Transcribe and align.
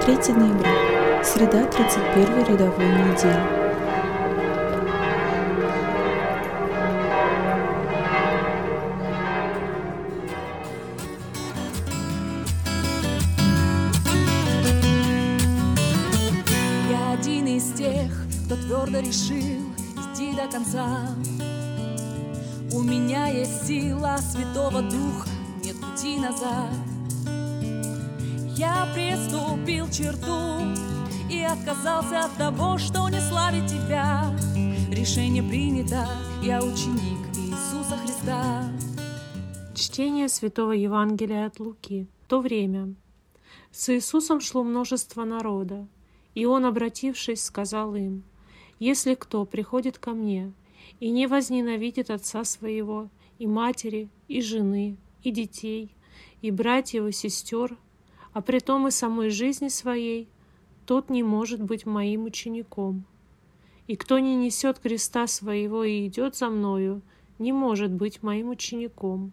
3 0.00 0.16
ноября, 0.34 1.22
среда 1.22 1.66
31 1.66 2.46
рядовой 2.46 2.86
недели. 2.86 3.60
Один 17.12 17.46
из 17.46 17.72
тех, 17.72 18.10
кто 18.46 18.56
твердо 18.56 19.00
решил 19.00 19.36
идти 19.36 20.34
до 20.34 20.50
конца. 20.50 21.10
У 22.72 22.80
меня 22.82 23.26
есть 23.26 23.66
сила 23.66 24.16
Святого 24.16 24.80
Духа, 24.80 25.28
нет 25.62 25.76
пути 25.78 26.18
назад. 26.18 26.70
Я 28.60 28.86
приступил 28.92 29.88
черту 29.88 30.60
и 31.30 31.40
отказался 31.40 32.26
от 32.26 32.36
того, 32.36 32.76
что 32.76 33.08
не 33.08 33.18
славит 33.18 33.66
тебя. 33.66 34.36
Решение 34.92 35.42
принято, 35.42 36.06
я 36.42 36.58
ученик 36.62 37.26
Иисуса 37.38 37.96
Христа. 37.96 38.70
Чтение 39.74 40.28
Святого 40.28 40.72
Евангелия 40.72 41.46
от 41.46 41.58
Луки. 41.58 42.06
В 42.26 42.28
то 42.28 42.40
время 42.40 42.94
с 43.70 43.88
Иисусом 43.88 44.42
шло 44.42 44.62
множество 44.62 45.24
народа, 45.24 45.88
и 46.34 46.44
Он, 46.44 46.66
обратившись, 46.66 47.42
сказал 47.42 47.94
им, 47.94 48.24
«Если 48.78 49.14
кто 49.14 49.46
приходит 49.46 49.96
ко 49.96 50.10
мне 50.10 50.52
и 51.00 51.08
не 51.08 51.26
возненавидит 51.26 52.10
отца 52.10 52.44
своего, 52.44 53.08
и 53.38 53.46
матери, 53.46 54.10
и 54.28 54.42
жены, 54.42 54.98
и 55.22 55.30
детей, 55.30 55.96
и 56.42 56.50
братьев, 56.50 57.06
и 57.06 57.12
сестер, 57.12 57.78
а 58.32 58.40
при 58.42 58.60
том 58.60 58.88
и 58.88 58.90
самой 58.90 59.30
жизни 59.30 59.68
своей, 59.68 60.28
тот 60.86 61.10
не 61.10 61.22
может 61.22 61.62
быть 61.62 61.86
моим 61.86 62.24
учеником. 62.24 63.04
И 63.86 63.96
кто 63.96 64.18
не 64.18 64.36
несет 64.36 64.78
креста 64.78 65.26
своего 65.26 65.82
и 65.84 66.06
идет 66.06 66.36
за 66.36 66.48
мною, 66.48 67.02
не 67.38 67.52
может 67.52 67.90
быть 67.90 68.22
моим 68.22 68.50
учеником. 68.50 69.32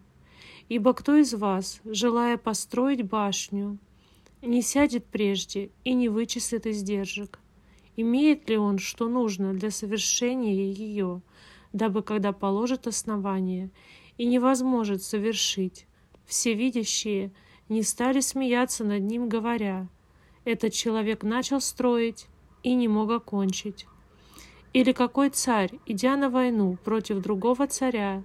Ибо 0.68 0.92
кто 0.94 1.16
из 1.16 1.32
вас, 1.34 1.80
желая 1.84 2.36
построить 2.36 3.02
башню, 3.02 3.78
не 4.42 4.62
сядет 4.62 5.04
прежде 5.06 5.70
и 5.84 5.94
не 5.94 6.08
вычислит 6.08 6.66
издержек? 6.66 7.38
Имеет 7.96 8.48
ли 8.48 8.56
он, 8.56 8.78
что 8.78 9.08
нужно 9.08 9.54
для 9.54 9.70
совершения 9.70 10.72
ее, 10.72 11.22
дабы 11.72 12.02
когда 12.02 12.32
положит 12.32 12.86
основание 12.86 13.70
и 14.16 14.26
невозможно 14.26 14.98
совершить, 14.98 15.86
всевидящие– 16.26 17.32
не 17.68 17.82
стали 17.82 18.20
смеяться 18.20 18.84
над 18.84 19.02
ним, 19.02 19.28
говоря, 19.28 19.88
«Этот 20.44 20.72
человек 20.72 21.22
начал 21.22 21.60
строить 21.60 22.26
и 22.62 22.74
не 22.74 22.88
мог 22.88 23.10
окончить». 23.10 23.86
Или 24.72 24.92
какой 24.92 25.30
царь, 25.30 25.72
идя 25.86 26.16
на 26.16 26.30
войну 26.30 26.78
против 26.84 27.22
другого 27.22 27.66
царя, 27.66 28.22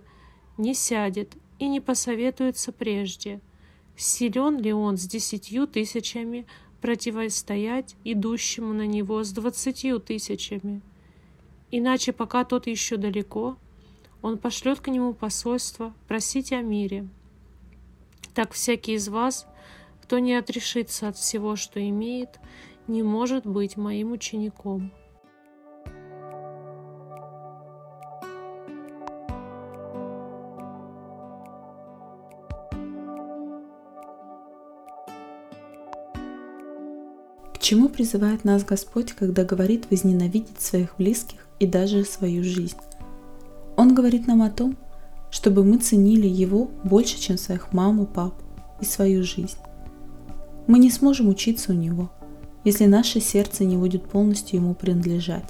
не 0.58 0.74
сядет 0.74 1.34
и 1.58 1.68
не 1.68 1.80
посоветуется 1.80 2.72
прежде, 2.72 3.40
силен 3.96 4.60
ли 4.60 4.74
он 4.74 4.98
с 4.98 5.08
десятью 5.08 5.68
тысячами 5.68 6.46
противостоять 6.82 7.96
идущему 8.04 8.74
на 8.74 8.86
него 8.86 9.24
с 9.24 9.32
двадцатью 9.32 10.00
тысячами. 10.00 10.82
Иначе, 11.72 12.12
пока 12.12 12.44
тот 12.44 12.68
еще 12.68 12.98
далеко, 12.98 13.58
он 14.22 14.38
пошлет 14.38 14.80
к 14.80 14.90
нему 14.90 15.14
посольство 15.14 15.94
просить 16.08 16.52
о 16.52 16.62
мире– 16.62 17.08
так 18.34 18.54
всякий 18.54 18.94
из 18.94 19.08
вас, 19.08 19.46
кто 20.02 20.20
не 20.20 20.36
отрешится 20.36 21.08
от 21.08 21.18
всего, 21.18 21.56
что 21.56 21.80
имеет, 21.88 22.40
не 22.88 23.04
может 23.04 23.46
быть 23.46 23.78
моим 23.78 24.12
учеником. 24.12 24.92
К 37.54 37.60
чему 37.60 37.88
призывает 37.88 38.44
нас 38.44 38.66
Господь, 38.66 39.14
когда 39.14 39.46
говорит 39.46 39.90
возненавидеть 39.90 40.60
своих 40.60 40.98
близких 40.98 41.48
и 41.60 41.66
даже 41.66 42.04
свою 42.04 42.44
жизнь? 42.44 42.78
Он 43.78 43.96
говорит 43.96 44.28
нам 44.28 44.42
о 44.42 44.50
том, 44.50 44.76
чтобы 45.34 45.64
мы 45.64 45.80
ценили 45.80 46.28
его 46.28 46.70
больше, 46.84 47.20
чем 47.20 47.40
своих 47.40 47.74
маму, 47.74 48.06
пап 48.06 48.36
и 48.80 48.86
свою 48.86 49.24
жизнь. 49.24 49.58
Мы 50.68 50.78
не 50.78 50.92
сможем 50.92 51.28
учиться 51.28 51.72
у 51.72 51.76
него, 51.76 52.12
если 52.64 52.86
наше 52.86 53.20
сердце 53.20 53.66
не 53.66 53.76
будет 53.76 54.04
полностью 54.04 54.60
ему 54.60 54.76
принадлежать. 54.76 55.46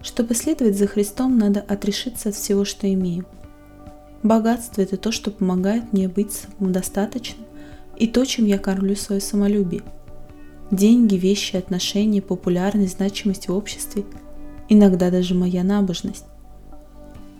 Чтобы 0.00 0.36
следовать 0.36 0.78
за 0.78 0.86
Христом, 0.86 1.38
надо 1.38 1.60
отрешиться 1.60 2.28
от 2.28 2.36
всего, 2.36 2.64
что 2.64 2.90
имеем. 2.90 3.26
Богатство– 4.22 4.80
это 4.82 4.96
то, 4.96 5.10
что 5.10 5.32
помогает 5.32 5.92
мне 5.92 6.08
быть 6.08 6.30
самодостаточным 6.30 7.44
и 7.98 8.06
то, 8.06 8.24
чем 8.24 8.46
я 8.46 8.58
кормлю 8.58 8.94
свое 8.94 9.20
самолюбие. 9.20 9.82
Деньги, 10.70 11.16
вещи, 11.16 11.56
отношения, 11.56 12.22
популярность, 12.22 12.96
значимость 12.98 13.48
в 13.48 13.52
обществе, 13.52 14.04
иногда 14.68 15.10
даже 15.10 15.34
моя 15.34 15.64
набожность. 15.64 16.26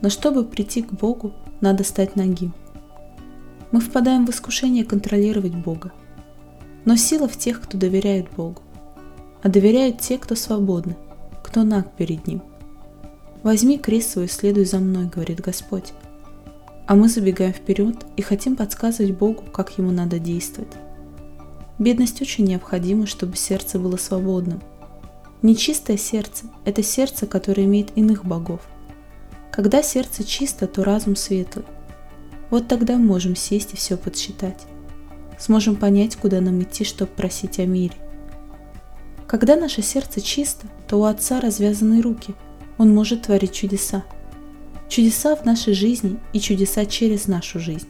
Но 0.02 0.10
чтобы 0.10 0.44
прийти 0.44 0.82
к 0.82 0.92
Богу, 0.92 1.32
надо 1.60 1.84
стать 1.84 2.16
нагим. 2.16 2.52
Мы 3.70 3.80
впадаем 3.80 4.26
в 4.26 4.30
искушение 4.30 4.84
контролировать 4.84 5.54
Бога. 5.54 5.92
Но 6.84 6.96
сила 6.96 7.28
в 7.28 7.38
тех, 7.38 7.60
кто 7.62 7.78
доверяет 7.78 8.28
Богу. 8.36 8.60
А 9.42 9.48
доверяют 9.48 9.98
те, 9.98 10.18
кто 10.18 10.34
свободны, 10.34 10.96
кто 11.42 11.62
наг 11.62 11.90
перед 11.96 12.26
Ним. 12.26 12.42
«Возьми 13.42 13.78
крест 13.78 14.10
свой, 14.10 14.28
следуй 14.28 14.64
за 14.66 14.78
мной»,— 14.78 15.06
говорит 15.12 15.40
Господь. 15.40 15.92
А 16.86 16.94
мы 16.94 17.08
забегаем 17.08 17.52
вперед 17.52 18.04
и 18.16 18.22
хотим 18.22 18.56
подсказывать 18.56 19.16
Богу, 19.16 19.42
как 19.52 19.78
Ему 19.78 19.90
надо 19.90 20.18
действовать. 20.18 20.72
Бедность 21.78 22.20
очень 22.20 22.44
необходима, 22.44 23.06
чтобы 23.06 23.36
сердце 23.36 23.78
было 23.78 23.96
свободным. 23.96 24.60
Нечистое 25.42 25.96
сердце– 25.96 26.46
это 26.64 26.82
сердце, 26.82 27.26
которое 27.26 27.64
имеет 27.64 27.96
иных 27.96 28.24
богов. 28.24 28.60
Когда 29.52 29.82
сердце 29.82 30.24
чисто, 30.24 30.66
то 30.66 30.82
разум 30.82 31.14
светлый. 31.14 31.66
Вот 32.48 32.68
тогда 32.68 32.96
можем 32.96 33.36
сесть 33.36 33.74
и 33.74 33.76
все 33.76 33.98
подсчитать. 33.98 34.62
Сможем 35.38 35.76
понять, 35.76 36.16
куда 36.16 36.40
нам 36.40 36.62
идти, 36.62 36.84
чтобы 36.84 37.10
просить 37.12 37.58
о 37.58 37.66
мире. 37.66 37.94
Когда 39.26 39.54
наше 39.54 39.82
сердце 39.82 40.22
чисто, 40.22 40.66
то 40.88 40.98
у 40.98 41.04
Отца 41.04 41.38
развязаны 41.40 42.00
руки. 42.00 42.34
Он 42.78 42.94
может 42.94 43.22
творить 43.22 43.52
чудеса. 43.52 44.04
Чудеса 44.88 45.36
в 45.36 45.44
нашей 45.44 45.74
жизни 45.74 46.18
и 46.32 46.40
чудеса 46.40 46.86
через 46.86 47.26
нашу 47.26 47.60
жизнь. 47.60 47.88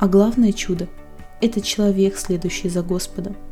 А 0.00 0.08
главное 0.08 0.52
чудо– 0.52 0.88
это 1.40 1.60
человек, 1.60 2.18
следующий 2.18 2.68
за 2.68 2.82
Господом– 2.82 3.36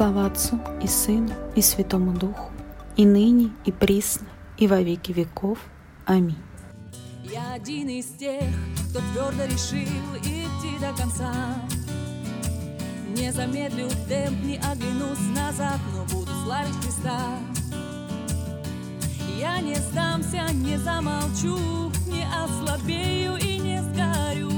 Слава 0.00 0.24
Отцу 0.24 0.58
и 0.82 0.86
Сыну 0.86 1.34
и 1.54 1.60
Святому 1.60 2.14
Духу, 2.14 2.50
и 2.96 3.04
ныне, 3.04 3.50
и 3.66 3.70
присно, 3.70 4.26
и 4.56 4.66
во 4.66 4.80
веки 4.80 5.12
веков. 5.12 5.58
Аминь. 6.06 6.38
Я 7.22 7.52
один 7.52 7.86
из 7.90 8.06
тех, 8.06 8.44
кто 8.88 9.00
твердо 9.12 9.44
решил 9.44 10.16
идти 10.24 10.78
до 10.80 10.96
конца. 10.96 11.34
Не 13.14 13.30
замедлю 13.30 13.90
темп, 14.08 14.42
не 14.42 14.56
оглянусь 14.56 15.36
назад, 15.36 15.78
но 15.94 16.04
буду 16.04 16.32
славить 16.44 16.76
Христа. 16.82 17.20
Я 19.38 19.60
не 19.60 19.74
сдамся, 19.74 20.50
не 20.54 20.78
замолчу, 20.78 21.92
не 22.06 22.24
ослабею 22.42 23.36
и 23.36 23.58
не 23.58 23.82
сгорю. 23.82 24.50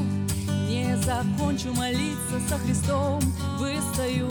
Не 0.68 0.96
закончу 0.98 1.74
молиться 1.74 2.38
со 2.48 2.58
Христом, 2.58 3.20
выстою 3.58 4.30